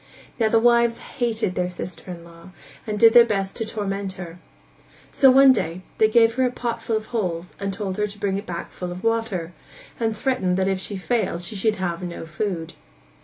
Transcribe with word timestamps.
Now 0.39 0.49
the 0.49 0.57
wives 0.57 0.97
hated 0.97 1.53
their 1.53 1.69
sister 1.69 2.09
in 2.09 2.23
law 2.23 2.49
and 2.87 2.99
did 2.99 3.13
their 3.13 3.23
best 3.23 3.55
to 3.57 3.67
torment 3.67 4.13
her. 4.13 4.39
So 5.11 5.29
one 5.29 5.51
day 5.53 5.83
they 5.99 6.07
gave 6.07 6.33
her 6.33 6.43
a 6.43 6.49
pot 6.51 6.81
full 6.81 6.97
of 6.97 7.05
holes 7.13 7.53
and 7.59 7.71
told 7.71 7.97
her 7.97 8.07
to 8.07 8.19
bring 8.19 8.39
it 8.39 8.47
back 8.47 8.71
full 8.71 8.91
of 8.91 9.03
water; 9.03 9.53
and 9.99 10.17
threatened 10.17 10.57
that 10.57 10.67
if 10.67 10.79
she 10.79 10.97
failed 10.97 11.43
she 11.43 11.55
should 11.55 11.75
have 11.75 12.01
no 12.01 12.25
food. 12.25 12.73